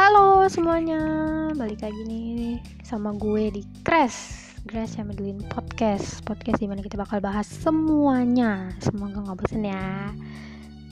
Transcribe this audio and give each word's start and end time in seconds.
Halo 0.00 0.48
semuanya, 0.48 0.96
balik 1.52 1.84
lagi 1.84 2.00
nih 2.08 2.56
sama 2.80 3.12
gue 3.20 3.52
di 3.52 3.60
Crash 3.84 4.56
Grace 4.64 4.96
Madeline 4.96 5.44
Podcast 5.52 6.24
Podcast 6.24 6.56
di 6.56 6.64
mana 6.64 6.80
kita 6.80 6.96
bakal 6.96 7.20
bahas 7.20 7.44
semuanya. 7.44 8.72
Semoga 8.80 9.20
gak 9.20 9.44
bosan 9.44 9.68
ya. 9.68 10.08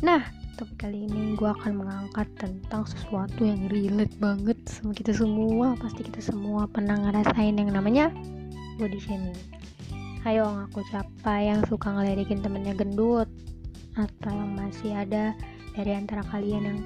Nah, 0.05 0.29
topik 0.61 0.85
kali 0.85 1.09
ini 1.09 1.33
gue 1.41 1.49
akan 1.49 1.81
mengangkat 1.81 2.29
tentang 2.37 2.85
sesuatu 2.85 3.49
yang 3.49 3.73
relate 3.73 4.13
banget 4.21 4.61
sama 4.69 4.93
kita 4.93 5.17
semua. 5.17 5.73
Pasti 5.81 6.05
kita 6.05 6.21
semua 6.21 6.69
pernah 6.69 7.01
ngerasain 7.01 7.57
yang 7.57 7.73
namanya 7.73 8.13
body 8.77 9.01
shaming. 9.01 9.41
Ayo 10.29 10.45
ngaku 10.45 10.85
siapa 10.93 11.33
yang 11.41 11.65
suka 11.65 11.97
ngeledekin 11.97 12.45
temennya 12.45 12.77
gendut 12.77 13.33
Atau 13.97 14.37
yang 14.37 14.53
masih 14.53 14.93
ada 14.93 15.33
dari 15.79 15.95
antara 15.95 16.27
kalian 16.27 16.67
yang 16.67 16.79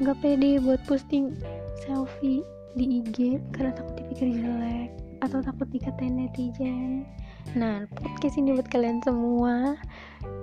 nggak 0.00 0.16
pede 0.24 0.56
buat 0.64 0.80
posting 0.88 1.36
selfie 1.84 2.40
di 2.80 3.04
IG 3.04 3.44
karena 3.52 3.76
takut 3.76 4.00
dipikir 4.00 4.32
jelek 4.32 4.88
atau 5.20 5.44
takut 5.44 5.68
dikatain 5.68 6.16
netizen. 6.16 7.04
Nah 7.52 7.84
podcast 7.92 8.40
ini 8.40 8.56
buat 8.56 8.70
kalian 8.72 9.04
semua 9.04 9.76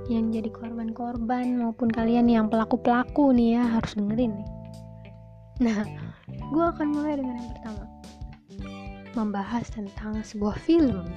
yang 0.05 0.29
jadi 0.29 0.53
korban-korban 0.53 1.57
maupun 1.57 1.89
kalian 1.89 2.29
yang 2.29 2.45
pelaku-pelaku 2.45 3.33
nih 3.33 3.57
ya 3.57 3.63
harus 3.65 3.97
dengerin 3.97 4.37
nih. 4.37 4.49
Nah 5.65 5.79
gue 6.29 6.65
akan 6.77 6.87
mulai 6.93 7.17
dengan 7.17 7.41
yang 7.41 7.49
pertama. 7.57 7.83
Membahas 9.15 9.65
tentang 9.71 10.21
sebuah 10.21 10.59
film. 10.61 11.07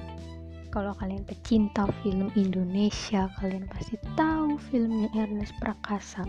Kalau 0.69 0.93
kalian 0.95 1.25
pecinta 1.25 1.89
film 2.05 2.31
Indonesia 2.37 3.27
kalian 3.41 3.65
pasti 3.67 3.97
tahu 4.15 4.55
filmnya 4.69 5.09
Ernest 5.17 5.51
Prakasa 5.57 6.23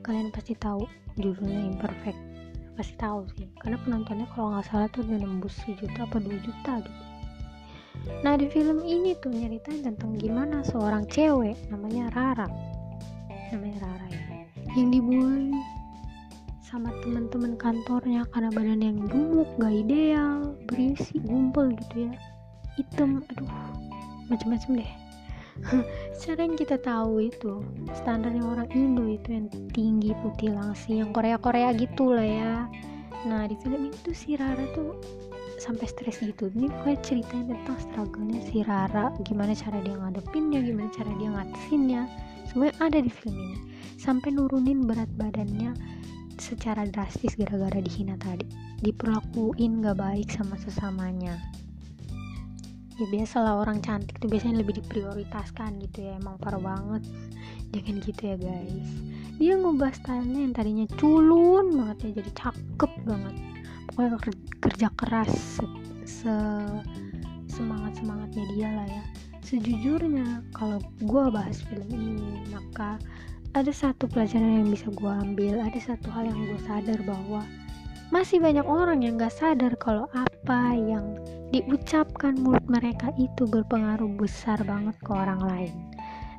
kalian 0.00 0.32
pasti 0.32 0.56
tahu 0.56 0.84
judulnya 1.20 1.76
Imperfect. 1.76 2.20
Pasti 2.76 2.94
tahu 2.96 3.28
sih 3.36 3.48
karena 3.60 3.76
penontonnya 3.84 4.26
kalau 4.32 4.56
nggak 4.56 4.66
salah 4.72 4.88
tuh 4.88 5.04
udah 5.04 5.20
nembus 5.20 5.52
sejuta 5.64 6.08
apa 6.08 6.16
dua 6.16 6.38
juta 6.40 6.72
gitu. 6.80 7.02
Nah 8.24 8.34
di 8.40 8.48
film 8.48 8.80
ini 8.80 9.12
tuh 9.20 9.28
nyeritain 9.28 9.84
tentang 9.84 10.16
gimana 10.16 10.64
seorang 10.64 11.04
cewek 11.10 11.58
namanya 11.68 12.08
Rara. 12.16 12.48
Namanya 13.52 13.78
Rara 13.84 14.06
ya. 14.08 14.22
Yang 14.78 14.88
dibully 14.96 15.52
sama 16.64 16.94
teman-teman 17.02 17.58
kantornya 17.58 18.22
karena 18.30 18.48
badan 18.54 18.80
yang 18.80 18.98
gemuk 19.10 19.50
gak 19.58 19.74
ideal 19.74 20.54
berisi 20.70 21.18
gumpal 21.20 21.68
gitu 21.74 22.08
ya. 22.08 22.14
Hitam 22.78 23.20
aduh 23.28 23.50
macam-macam 24.30 24.80
deh 24.80 24.92
secara 26.16 26.46
yang 26.46 26.56
kita 26.56 26.76
tahu 26.80 27.30
itu 27.30 27.62
standarnya 27.96 28.42
orang 28.44 28.68
Indo 28.72 29.06
itu 29.06 29.34
yang 29.34 29.46
tinggi 29.70 30.16
putih 30.24 30.54
langsing 30.54 31.04
yang 31.04 31.10
Korea 31.10 31.36
Korea 31.36 31.70
gitu 31.76 32.14
lah 32.14 32.24
ya. 32.26 32.54
Nah 33.28 33.44
di 33.44 33.56
film 33.60 33.92
itu 33.92 34.10
si 34.16 34.34
Rara 34.38 34.64
tuh 34.72 34.96
sampai 35.60 35.86
stres 35.86 36.24
gitu. 36.24 36.48
Ini 36.56 36.72
pokoknya 36.72 36.98
ceritain 37.04 37.46
tentang 37.52 37.78
struggle-nya 37.78 38.40
si 38.48 38.64
Rara 38.64 39.12
gimana 39.28 39.52
cara 39.52 39.78
dia 39.84 39.94
ngadepinnya 39.94 40.60
gimana 40.64 40.88
cara 40.90 41.12
dia 41.20 41.28
ngatasinnya 41.28 42.02
semuanya 42.48 42.74
ada 42.80 42.98
di 43.04 43.10
film 43.12 43.36
ini. 43.36 43.58
Sampai 44.00 44.32
nurunin 44.32 44.88
berat 44.88 45.12
badannya 45.20 45.76
secara 46.40 46.88
drastis 46.88 47.36
gara-gara 47.36 47.84
dihina 47.84 48.16
tadi. 48.16 48.48
Diperlakuin 48.80 49.84
gak 49.84 50.00
baik 50.00 50.32
sama 50.32 50.56
sesamanya 50.56 51.36
ya 53.00 53.08
biasalah 53.08 53.64
orang 53.64 53.80
cantik 53.80 54.20
tuh 54.20 54.28
biasanya 54.28 54.60
lebih 54.60 54.84
diprioritaskan 54.84 55.80
gitu 55.80 56.04
ya 56.04 56.20
emang 56.20 56.36
parah 56.36 56.60
banget. 56.60 57.02
Jangan 57.72 57.96
gitu 58.04 58.22
ya 58.22 58.36
guys. 58.36 58.90
Dia 59.40 59.56
ngubah 59.56 59.92
stylenya 59.96 60.40
yang 60.44 60.54
tadinya 60.54 60.86
culun 61.00 61.72
banget 61.72 61.98
ya 62.04 62.10
jadi 62.20 62.30
cakep 62.36 62.92
banget. 63.08 63.34
Pokoknya 63.88 64.18
kerja 64.60 64.88
keras 65.00 65.32
se, 65.32 65.64
se 66.04 66.34
semangat 67.48 67.96
semangatnya 67.96 68.44
dia 68.52 68.68
lah 68.68 68.86
ya. 68.86 69.04
Sejujurnya 69.40 70.44
kalau 70.52 70.78
gue 71.00 71.24
bahas 71.32 71.64
film 71.64 71.88
ini 71.88 72.44
maka 72.52 73.00
ada 73.56 73.72
satu 73.74 74.06
pelajaran 74.06 74.62
yang 74.62 74.70
bisa 74.70 74.92
gue 74.94 75.10
ambil 75.10 75.58
ada 75.58 75.80
satu 75.80 76.06
hal 76.12 76.28
yang 76.28 76.38
gue 76.38 76.60
sadar 76.68 77.00
bahwa 77.02 77.42
masih 78.14 78.42
banyak 78.42 78.66
orang 78.66 79.02
yang 79.06 79.18
gak 79.18 79.34
sadar 79.34 79.74
kalau 79.78 80.06
apa 80.14 80.74
yang 80.74 81.18
diucapkan 81.50 82.38
mulut 82.38 82.62
mereka 82.70 83.10
itu 83.18 83.42
berpengaruh 83.46 84.10
besar 84.14 84.62
banget 84.62 84.94
ke 85.02 85.10
orang 85.10 85.42
lain. 85.42 85.74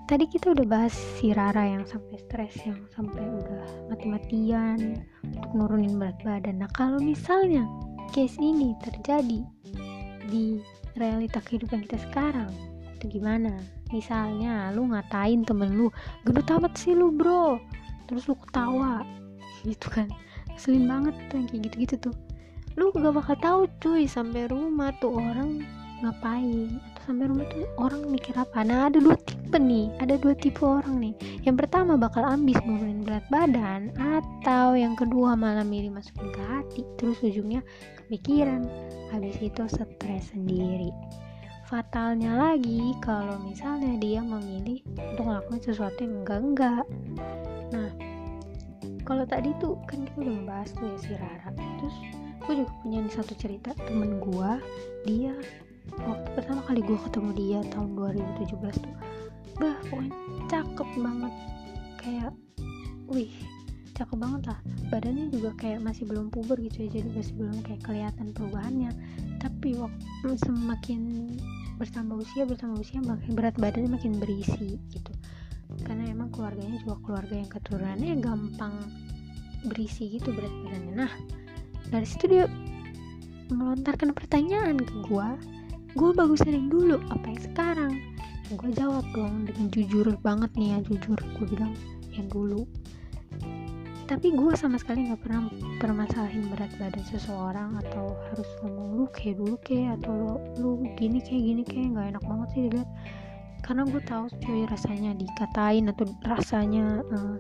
Tadi 0.08 0.28
kita 0.28 0.52
udah 0.52 0.68
bahas 0.68 0.92
si 1.20 1.32
Rara 1.32 1.64
yang 1.64 1.88
sampai 1.88 2.20
stres 2.20 2.56
yang 2.68 2.84
sampai 2.92 3.24
udah 3.24 3.88
mati-matian 3.88 5.04
untuk 5.24 5.52
nurunin 5.56 5.96
berat 5.96 6.20
badan. 6.24 6.64
Nah 6.64 6.72
kalau 6.76 7.00
misalnya 7.00 7.64
case 8.12 8.36
ini 8.40 8.76
terjadi 8.84 9.40
di 10.28 10.60
realita 11.00 11.40
kehidupan 11.40 11.88
kita 11.88 12.00
sekarang 12.12 12.52
itu 13.00 13.20
gimana? 13.20 13.56
Misalnya 13.92 14.72
lu 14.76 14.88
ngatain 14.92 15.48
temen 15.48 15.80
lu 15.80 15.88
gendut 16.28 16.48
amat 16.60 16.76
sih 16.76 16.92
lu 16.92 17.12
bro. 17.12 17.60
Terus 18.08 18.28
lu 18.28 18.36
ketawa. 18.36 19.04
Gitu 19.68 19.88
kan. 19.92 20.08
Selin 20.60 20.86
banget 20.92 21.16
tuh 21.32 21.40
yang 21.40 21.48
kayak 21.48 21.62
gitu-gitu 21.72 21.96
tuh 22.10 22.16
lu 22.82 22.90
gak 22.98 23.14
bakal 23.14 23.38
tahu 23.38 23.62
cuy 23.78 24.10
sampai 24.10 24.50
rumah 24.50 24.90
tuh 24.98 25.14
orang 25.14 25.62
ngapain. 26.02 26.82
Atau 26.98 27.14
sampai 27.14 27.30
rumah 27.30 27.46
tuh 27.54 27.70
orang 27.78 28.02
mikir 28.10 28.34
apa. 28.34 28.66
Nah 28.66 28.90
ada 28.90 28.98
dua 28.98 29.14
tipe 29.22 29.54
nih. 29.62 29.94
Ada 30.02 30.18
dua 30.18 30.34
tipe 30.34 30.66
orang 30.66 30.98
nih. 30.98 31.14
Yang 31.46 31.56
pertama 31.62 31.94
bakal 31.94 32.26
ambis 32.26 32.58
nurunin 32.66 33.06
berat 33.06 33.22
badan 33.30 33.94
atau 34.02 34.74
yang 34.74 34.98
kedua 34.98 35.38
malah 35.38 35.62
milih 35.62 35.94
masukin 35.94 36.34
ke 36.34 36.42
hati. 36.42 36.82
Terus 36.98 37.22
ujungnya 37.22 37.62
kepikiran. 38.02 38.66
Habis 39.14 39.38
itu 39.38 39.62
stres 39.70 40.34
sendiri. 40.34 40.90
Fatalnya 41.70 42.34
lagi 42.36 42.98
kalau 43.00 43.38
misalnya 43.46 43.96
dia 44.02 44.26
memilih 44.26 44.82
untuk 44.98 45.24
ngelakuin 45.30 45.62
sesuatu 45.62 46.02
yang 46.02 46.26
enggak-enggak. 46.26 46.86
Nah 47.72 47.94
kalau 49.06 49.24
tadi 49.30 49.54
tuh 49.62 49.78
kan 49.86 50.02
kita 50.02 50.18
udah 50.18 50.34
ngebahas 50.34 50.70
tuh 50.74 50.86
ya 50.90 50.98
si 50.98 51.12
Rara. 51.14 51.50
Terus 51.54 51.96
gue 52.48 52.54
juga 52.66 52.72
punya 52.82 53.00
satu 53.10 53.34
cerita 53.38 53.74
temen 53.86 54.18
gue 54.20 54.52
dia 55.06 55.34
waktu 55.98 56.30
pertama 56.38 56.62
kali 56.66 56.82
gue 56.86 57.00
ketemu 57.10 57.30
dia 57.34 57.60
tahun 57.74 57.90
2017 57.98 58.86
tuh 58.86 58.96
bah 59.62 59.78
pokoknya 59.94 60.16
cakep 60.50 60.90
banget. 60.98 61.34
Kayak 62.02 62.32
wih 63.14 63.32
cakep 63.94 64.18
banget 64.18 64.42
lah. 64.50 64.60
Badannya 64.90 65.30
juga 65.30 65.54
kayak 65.60 65.80
masih 65.86 66.10
belum 66.10 66.34
puber 66.34 66.58
gitu 66.66 66.90
ya 66.90 67.00
jadi 67.00 67.08
masih 67.14 67.34
belum 67.38 67.58
kayak 67.62 67.82
kelihatan 67.86 68.28
perubahannya. 68.34 68.92
Tapi 69.38 69.78
waktu 69.78 70.28
semakin 70.42 71.02
bertambah 71.78 72.26
usia 72.26 72.44
bertambah 72.50 72.82
usia 72.82 73.02
makin 73.06 73.32
berat 73.38 73.56
badannya 73.62 73.94
makin 73.94 74.18
berisi 74.18 74.82
gitu. 74.90 75.14
Karena 75.86 76.10
emang 76.10 76.34
keluarganya 76.34 76.82
juga 76.82 76.98
keluarga 77.06 77.36
yang 77.38 77.50
keturunannya 77.54 78.14
gampang 78.18 78.74
berisi 79.70 80.10
gitu 80.18 80.34
berat 80.34 80.52
badannya. 80.66 80.94
Nah 80.98 81.14
dari 81.92 82.08
situ 82.08 82.26
dia 82.32 82.46
melontarkan 83.52 84.16
pertanyaan 84.16 84.80
ke 84.80 84.96
gue 85.12 85.30
gue 85.92 86.12
bagus 86.16 86.40
yang 86.48 86.72
dulu 86.72 87.04
apa 87.12 87.26
yang 87.28 87.42
sekarang. 87.44 87.94
Gue 88.56 88.72
jawab 88.72 89.04
dong 89.12 89.44
dengan 89.48 89.68
jujur 89.72 90.08
banget 90.24 90.52
nih 90.56 90.76
ya 90.76 90.80
jujur. 90.88 91.20
Gue 91.36 91.46
bilang 91.52 91.76
yang 92.16 92.32
dulu 92.32 92.64
tapi 94.12 94.28
gue 94.36 94.52
sama 94.60 94.76
sekali 94.76 95.08
nggak 95.08 95.24
pernah 95.24 95.48
permasalahin 95.80 96.52
berat 96.52 96.68
badan 96.76 97.00
seseorang 97.08 97.80
atau 97.80 98.12
harus 98.28 98.50
ngomong 98.60 99.00
lu 99.00 99.06
kayak 99.16 99.40
dulu 99.40 99.56
kayak 99.64 100.04
atau 100.04 100.12
lu, 100.12 100.36
lu 100.60 100.70
gini 101.00 101.24
kayak 101.24 101.44
gini 101.48 101.64
kayak. 101.64 101.88
Nggak 101.96 102.08
enak 102.12 102.24
banget 102.28 102.48
sih 102.52 102.62
dilihat. 102.68 102.90
Karena 103.64 103.82
gue 103.88 104.02
tahu 104.04 104.26
cuy 104.44 104.62
rasanya 104.68 105.16
dikatain 105.16 105.88
atau 105.96 106.04
rasanya 106.28 107.00
uh, 107.08 107.40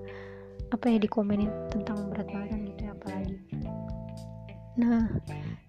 apa 0.72 0.86
ya 0.88 0.98
dikomenin 1.04 1.52
tentang 1.76 2.08
berat 2.08 2.32
badan 2.32 2.41
nah 4.82 5.06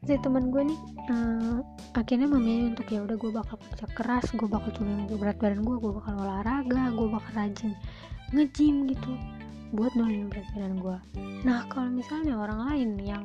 si 0.08 0.16
teman 0.24 0.48
gue 0.48 0.72
nih 0.72 0.80
uh, 1.12 1.60
akhirnya 1.92 2.26
memilih 2.26 2.72
untuk 2.72 2.88
ya 2.88 3.04
udah 3.04 3.16
gue 3.20 3.30
bakal 3.30 3.60
kerja 3.60 3.86
keras 3.92 4.26
gue 4.32 4.48
bakal 4.48 4.72
turunin 4.72 5.04
berat 5.20 5.36
badan 5.36 5.60
gue 5.60 5.76
gue 5.76 5.92
bakal 5.92 6.16
olahraga 6.16 6.88
gue 6.96 7.08
bakal 7.12 7.32
rajin 7.36 7.76
nge-gym 8.32 8.88
gitu 8.88 9.12
buat 9.72 9.92
nurunin 9.96 10.28
berat 10.28 10.48
badan 10.52 10.76
gue. 10.80 10.96
Nah 11.48 11.64
kalau 11.72 11.88
misalnya 11.88 12.36
orang 12.36 12.60
lain 12.68 12.90
yang 13.00 13.24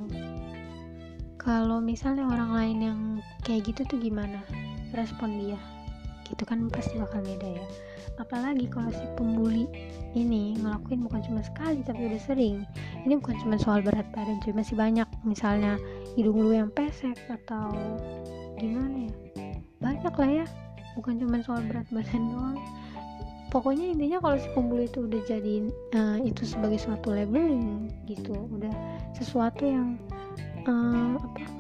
kalau 1.35 1.79
misalnya 1.79 2.27
orang 2.27 2.51
lain 2.51 2.77
yang 2.83 2.99
kayak 3.43 3.71
gitu 3.71 3.87
tuh 3.87 3.99
gimana 3.99 4.43
respon 4.91 5.39
dia 5.39 5.59
gitu 6.27 6.43
kan 6.43 6.67
pasti 6.67 6.99
bakal 6.99 7.23
beda 7.23 7.57
ya. 7.57 7.65
Apalagi 8.17 8.65
kalau 8.67 8.89
si 8.91 9.05
pembuli 9.15 9.65
ini 10.17 10.57
ngelakuin 10.59 11.05
bukan 11.05 11.21
cuma 11.23 11.41
sekali 11.45 11.81
tapi 11.85 12.09
udah 12.11 12.21
sering. 12.21 12.67
Ini 13.07 13.19
bukan 13.21 13.35
cuma 13.45 13.55
soal 13.61 13.79
berat 13.81 14.07
badan 14.11 14.41
cuy 14.43 14.53
masih 14.53 14.75
banyak. 14.75 15.07
Misalnya 15.23 15.79
hidung 16.19 16.39
lu 16.41 16.51
yang 16.51 16.69
pesek 16.73 17.17
atau 17.29 17.71
gimana 18.57 19.07
ya? 19.07 19.13
Banyak 19.79 20.13
lah 20.13 20.31
ya. 20.43 20.45
Bukan 20.97 21.21
cuma 21.21 21.39
soal 21.45 21.61
berat 21.69 21.87
badan 21.93 22.23
doang. 22.33 22.59
Pokoknya 23.47 23.95
intinya 23.95 24.19
kalau 24.19 24.35
si 24.35 24.47
pembuli 24.51 24.91
itu 24.91 25.07
udah 25.07 25.21
jadiin 25.23 25.71
uh, 25.95 26.19
itu 26.19 26.43
sebagai 26.43 26.83
suatu 26.83 27.15
labeling 27.15 27.87
gitu 28.03 28.35
udah 28.51 28.73
sesuatu 29.15 29.63
yang 29.63 29.95
uh, 30.67 31.15
apa 31.15 31.56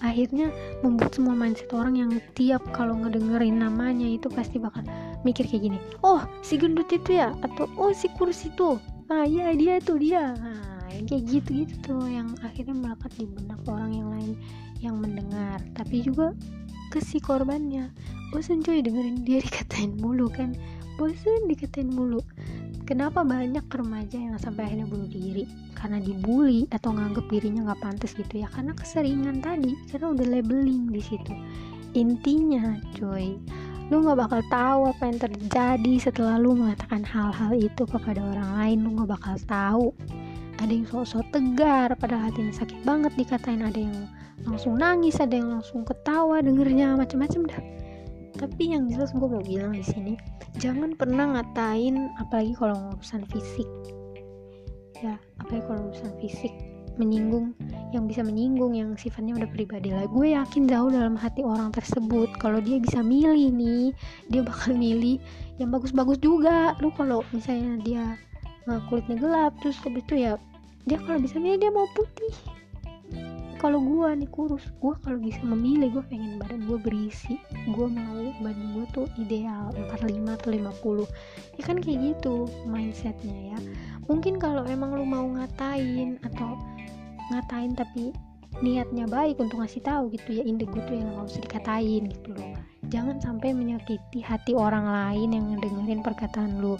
akhirnya 0.00 0.48
membuat 0.80 1.12
semua 1.12 1.36
mindset 1.36 1.70
orang 1.76 1.96
yang 2.00 2.10
tiap 2.32 2.64
kalau 2.72 2.96
ngedengerin 2.96 3.60
namanya 3.60 4.08
itu 4.08 4.32
pasti 4.32 4.56
bakal 4.56 4.84
mikir 5.24 5.44
kayak 5.44 5.68
gini 5.68 5.78
oh 6.00 6.24
si 6.40 6.56
gendut 6.56 6.88
itu 6.90 7.20
ya? 7.20 7.32
Atau 7.44 7.68
oh 7.76 7.92
si 7.92 8.08
kurus 8.16 8.44
itu? 8.44 8.80
Ah 9.10 9.26
iya 9.26 9.52
dia 9.54 9.78
tuh 9.82 9.98
dia. 9.98 10.34
Nah, 10.38 10.90
kayak 11.06 11.22
gitu 11.26 11.66
gitu 11.66 11.74
tuh 11.82 12.04
yang 12.06 12.34
akhirnya 12.42 12.74
melekat 12.74 13.12
di 13.18 13.26
benak 13.26 13.60
orang 13.66 13.92
yang 13.94 14.08
lain 14.10 14.32
yang 14.80 14.96
mendengar. 14.98 15.60
Tapi 15.76 16.02
juga 16.06 16.34
ke 16.90 16.98
si 16.98 17.22
korbannya. 17.22 17.90
Bosan 18.30 18.62
cuy 18.62 18.82
dengerin 18.82 19.26
dia 19.26 19.42
dikatain 19.42 19.98
mulu 19.98 20.30
kan? 20.30 20.54
Bosan 20.98 21.46
dikatain 21.50 21.90
mulu 21.90 22.22
kenapa 22.90 23.22
banyak 23.22 23.62
remaja 23.70 24.18
yang 24.18 24.34
sampai 24.42 24.66
akhirnya 24.66 24.90
bunuh 24.90 25.06
diri? 25.06 25.46
Karena 25.78 26.02
dibully 26.02 26.66
atau 26.74 26.90
nganggep 26.90 27.30
dirinya 27.30 27.70
nggak 27.70 27.86
pantas 27.86 28.18
gitu 28.18 28.42
ya? 28.42 28.50
Karena 28.50 28.74
keseringan 28.74 29.38
tadi 29.38 29.78
karena 29.94 30.10
udah 30.10 30.26
labeling 30.26 30.90
di 30.90 30.98
situ. 30.98 31.30
Intinya 31.94 32.74
cuy 32.98 33.38
lu 33.90 34.06
nggak 34.06 34.22
bakal 34.22 34.42
tahu 34.54 34.80
apa 34.86 35.02
yang 35.02 35.18
terjadi 35.18 35.94
setelah 35.98 36.38
lu 36.38 36.54
mengatakan 36.54 37.02
hal-hal 37.02 37.54
itu 37.54 37.86
kepada 37.86 38.18
orang 38.18 38.50
lain. 38.58 38.78
Lu 38.82 38.90
nggak 38.98 39.10
bakal 39.14 39.34
tahu. 39.46 39.86
Ada 40.58 40.70
yang 40.74 40.86
sok-sok 40.90 41.26
tegar 41.30 41.94
padahal 41.94 42.30
hatinya 42.30 42.54
sakit 42.54 42.82
banget 42.82 43.14
dikatain. 43.14 43.62
Ada 43.66 43.80
yang 43.82 43.98
langsung 44.46 44.78
nangis 44.78 45.18
ada 45.22 45.34
yang 45.38 45.58
langsung 45.58 45.86
ketawa 45.86 46.42
dengernya 46.42 46.98
macam-macam 46.98 47.42
dah 47.50 47.62
tapi 48.40 48.72
yang 48.72 48.88
jelas 48.88 49.12
gue 49.12 49.28
mau 49.28 49.44
bilang 49.44 49.76
di 49.76 49.84
sini 49.84 50.16
jangan 50.56 50.96
pernah 50.96 51.36
ngatain 51.36 52.08
apalagi 52.16 52.56
kalau 52.56 52.96
urusan 52.96 53.28
fisik. 53.28 53.68
Ya 55.04 55.20
apalagi 55.36 55.64
kalau 55.68 55.92
urusan 55.92 56.12
fisik 56.24 56.52
menyinggung 56.96 57.56
yang 57.92 58.08
bisa 58.08 58.24
menyinggung 58.24 58.72
yang 58.76 58.96
sifatnya 58.96 59.36
udah 59.36 59.50
pribadi 59.52 59.92
lah. 59.92 60.08
Gue 60.08 60.32
yakin 60.32 60.64
jauh 60.64 60.88
dalam 60.88 61.20
hati 61.20 61.44
orang 61.44 61.68
tersebut 61.76 62.32
kalau 62.40 62.64
dia 62.64 62.80
bisa 62.80 63.04
milih 63.04 63.52
nih 63.52 63.92
dia 64.32 64.40
bakal 64.40 64.72
milih 64.72 65.20
yang 65.60 65.68
bagus-bagus 65.68 66.16
juga. 66.24 66.72
Lu 66.80 66.88
kalau 66.96 67.20
misalnya 67.36 67.76
dia 67.84 68.04
uh, 68.72 68.80
kulitnya 68.88 69.20
gelap 69.20 69.52
terus 69.60 69.76
habis 69.84 70.00
itu 70.08 70.24
ya 70.24 70.40
dia 70.88 70.96
kalau 71.04 71.20
bisa 71.20 71.36
milih 71.36 71.60
dia 71.60 71.68
mau 71.68 71.84
putih 71.92 72.59
kalau 73.60 73.76
gue 73.76 74.08
nih 74.24 74.30
kurus 74.32 74.64
gue 74.80 74.96
kalau 75.04 75.20
bisa 75.20 75.44
memilih 75.44 75.92
gue 76.00 76.04
pengen 76.08 76.40
badan 76.40 76.64
gue 76.64 76.80
berisi 76.80 77.36
gue 77.68 77.86
mau 77.92 78.32
badan 78.40 78.72
gue 78.72 78.86
tuh 78.96 79.06
ideal 79.20 79.68
45 79.76 80.40
atau 80.40 80.48
50 81.04 81.60
ya 81.60 81.62
kan 81.68 81.76
kayak 81.76 81.98
gitu 82.00 82.48
mindsetnya 82.64 83.52
ya. 83.52 83.58
Mungkin 84.08 84.40
kalau 84.40 84.64
emang 84.64 84.96
lu 84.96 85.04
mau 85.04 85.28
ngatain 85.28 86.16
atau 86.24 86.56
ngatain 87.30 87.76
tapi 87.76 88.16
niatnya 88.64 89.04
baik 89.06 89.36
untuk 89.38 89.60
ngasih 89.60 89.84
tahu 89.84 90.08
gitu 90.16 90.40
ya 90.40 90.42
inde 90.42 90.64
gue 90.64 90.82
tuh 90.88 90.96
yang 90.96 91.12
nggak 91.12 91.28
usah 91.28 91.44
dikatain 91.44 92.08
gitu 92.08 92.32
loh. 92.32 92.56
Jangan 92.88 93.20
sampai 93.20 93.52
menyakiti 93.52 94.24
hati 94.24 94.56
orang 94.56 94.88
lain 94.88 95.36
yang 95.36 95.44
ngedengerin 95.52 96.00
perkataan 96.00 96.58
lu. 96.58 96.74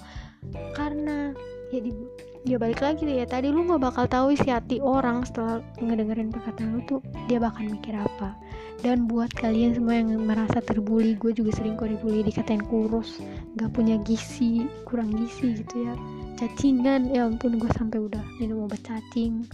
Karena 0.74 1.30
ya 1.70 1.78
di 1.84 1.92
ya 2.40 2.56
balik 2.56 2.80
lagi 2.80 3.04
ya 3.04 3.28
tadi 3.28 3.52
lu 3.52 3.68
nggak 3.68 3.84
bakal 3.84 4.04
tahu 4.08 4.32
isi 4.32 4.48
hati 4.48 4.80
orang 4.80 5.28
setelah 5.28 5.60
ngedengerin 5.76 6.32
perkataan 6.32 6.72
lu 6.72 6.80
tuh 6.88 7.00
dia 7.28 7.36
bakal 7.36 7.68
mikir 7.68 7.92
apa. 7.96 8.32
Dan 8.80 9.04
buat 9.04 9.28
kalian 9.36 9.76
semua 9.76 10.00
yang 10.00 10.16
merasa 10.24 10.64
terbuli 10.64 11.12
gue 11.20 11.36
juga 11.36 11.52
sering 11.52 11.76
kok 11.76 11.92
dibully 11.92 12.24
dikatain 12.24 12.64
kurus 12.64 13.20
nggak 13.60 13.70
punya 13.76 14.00
gizi 14.00 14.64
kurang 14.88 15.12
gizi 15.12 15.60
gitu 15.60 15.84
ya. 15.84 15.94
Cacingan 16.40 17.12
ya 17.12 17.28
ampun 17.28 17.60
gue 17.60 17.68
sampai 17.76 18.00
udah 18.00 18.24
minum 18.40 18.64
obat 18.64 18.80
cacing. 18.80 19.44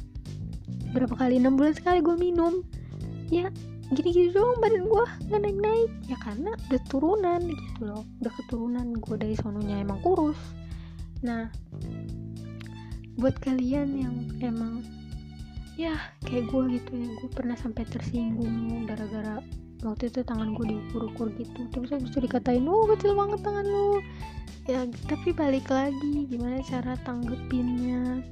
Berapa 0.95 1.19
kali? 1.19 1.43
Enam 1.43 1.59
bulan 1.59 1.75
sekali 1.75 1.99
gue 1.99 2.15
minum. 2.15 2.63
Ya 3.35 3.51
gini-gini 3.91 4.31
doang 4.31 4.63
badan 4.63 4.87
gue 4.87 5.05
nggak 5.27 5.41
naik-naik. 5.43 5.91
Ya 6.07 6.17
karena 6.23 6.55
udah 6.71 6.83
turunan 6.87 7.41
gitu 7.51 7.83
loh. 7.83 8.07
Udah 8.23 8.33
keturunan 8.39 8.95
gue 8.95 9.17
dari 9.19 9.35
sononya 9.35 9.83
emang 9.83 9.99
kurus. 10.07 10.39
Nah 11.27 11.51
buat 13.17 13.37
kalian 13.41 13.89
yang 13.97 14.17
emang 14.45 14.85
ya 15.77 15.97
kayak 16.25 16.49
gue 16.49 16.81
gitu 16.81 16.93
ya 16.97 17.09
gue 17.21 17.31
pernah 17.37 17.57
sampai 17.57 17.85
tersinggung 17.85 18.89
gara-gara 18.89 19.45
waktu 19.85 20.09
itu 20.09 20.25
tangan 20.25 20.57
gue 20.57 20.67
diukur-ukur 20.73 21.29
gitu. 21.37 21.69
Terus 21.69 21.91
habis 21.93 22.09
itu 22.11 22.25
dikatain 22.25 22.65
oh 22.65 22.89
kecil 22.97 23.13
banget 23.13 23.41
tangan 23.45 23.67
lu. 23.67 24.01
Ya 24.67 24.83
tapi 25.07 25.31
balik 25.37 25.69
lagi 25.69 26.27
gimana 26.27 26.59
cara 26.65 26.97
tanggepinnya? 27.05 28.25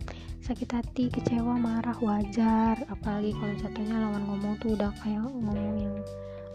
Sakit 0.45 0.71
hati 0.77 1.09
kecewa 1.13 1.57
marah 1.57 1.97
wajar. 2.01 2.81
Apalagi 2.89 3.33
kalau 3.37 3.55
jatuhnya 3.61 3.97
lawan 3.97 4.23
ngomong 4.29 4.55
tuh 4.61 4.77
udah 4.77 4.93
kayak 5.05 5.21
ngomong 5.25 5.57
yang 5.81 5.97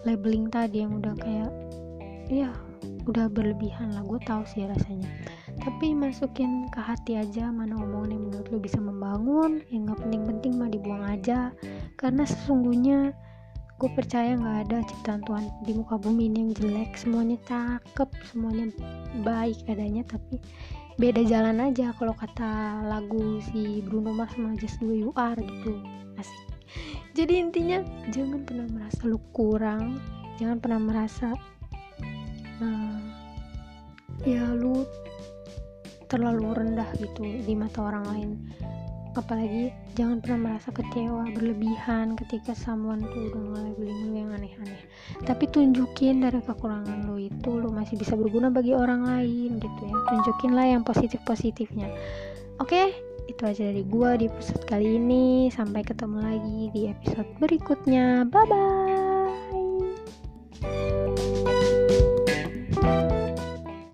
labeling 0.04 0.46
tadi 0.50 0.86
yang 0.86 0.94
udah 0.98 1.16
kayak 1.18 1.52
ya 2.30 2.50
udah 3.06 3.30
berlebihan 3.30 3.94
lah. 3.94 4.04
Gue 4.06 4.20
tahu 4.26 4.46
sih 4.46 4.66
rasanya 4.66 5.10
tapi 5.60 5.92
masukin 5.92 6.72
ke 6.72 6.80
hati 6.80 7.20
aja 7.20 7.52
mana 7.52 7.76
omongan 7.76 8.16
yang 8.16 8.24
menurut 8.32 8.48
lu 8.50 8.60
bisa 8.64 8.80
membangun 8.80 9.60
yang 9.70 9.92
gak 9.92 10.00
penting-penting 10.02 10.56
mah 10.56 10.72
dibuang 10.72 11.04
aja. 11.04 11.52
Karena 12.00 12.24
sesungguhnya 12.24 13.12
gue 13.80 13.90
percaya 13.96 14.36
nggak 14.36 14.58
ada 14.68 14.84
ciptaan 14.84 15.24
Tuhan 15.24 15.46
di 15.64 15.72
muka 15.72 15.96
bumi 15.96 16.28
ini 16.32 16.38
yang 16.48 16.52
jelek. 16.56 16.92
Semuanya 17.00 17.38
cakep 17.48 18.10
semuanya 18.28 18.72
baik 19.24 19.56
adanya 19.72 20.04
tapi 20.08 20.40
beda 21.00 21.24
jalan 21.28 21.64
aja. 21.64 21.96
Kalau 21.96 22.12
kata 22.16 22.84
lagu 22.88 23.40
si 23.52 23.80
Bruno 23.84 24.12
Mars 24.12 24.36
sama 24.36 24.56
Just 24.60 24.84
Do 24.84 24.92
You 24.92 25.16
Are 25.16 25.40
gitu. 25.40 25.80
Asik. 26.20 26.50
Jadi 27.16 27.40
intinya 27.40 27.80
jangan 28.12 28.44
pernah 28.44 28.68
merasa 28.68 29.00
lu 29.08 29.20
kurang. 29.32 30.00
Jangan 30.40 30.60
pernah 30.64 30.80
merasa 30.80 31.36
uh, 32.64 33.00
ya 34.24 34.44
lu 34.56 34.84
terlalu 36.10 36.58
rendah 36.58 36.90
gitu 36.98 37.24
di 37.24 37.54
mata 37.54 37.86
orang 37.86 38.06
lain. 38.10 38.30
Apalagi 39.18 39.74
jangan 39.98 40.22
pernah 40.22 40.54
merasa 40.54 40.70
kecewa 40.70 41.34
berlebihan 41.34 42.14
ketika 42.14 42.54
someone 42.54 43.02
tuh 43.10 43.34
udah 43.34 43.42
ngelabeling 43.42 44.00
lu 44.06 44.12
yang 44.16 44.32
aneh-aneh. 44.34 44.82
Tapi 45.26 45.50
tunjukin 45.50 46.22
dari 46.22 46.40
kekurangan 46.42 47.10
lu 47.10 47.18
itu 47.18 47.50
lu 47.58 47.74
masih 47.74 47.98
bisa 47.98 48.14
berguna 48.14 48.54
bagi 48.54 48.74
orang 48.74 49.06
lain 49.06 49.58
gitu 49.58 49.82
ya. 49.86 49.98
Tunjukin 50.14 50.52
lah 50.54 50.66
yang 50.70 50.86
positif-positifnya. 50.86 51.90
Oke 52.60 52.70
okay? 52.70 52.88
itu 53.30 53.46
aja 53.46 53.70
dari 53.70 53.86
gua 53.86 54.18
di 54.18 54.26
episode 54.30 54.66
kali 54.66 54.98
ini. 54.98 55.50
Sampai 55.54 55.86
ketemu 55.86 56.18
lagi 56.22 56.60
di 56.74 56.82
episode 56.90 57.30
berikutnya. 57.42 58.26
Bye 58.30 58.46
bye 58.46 59.09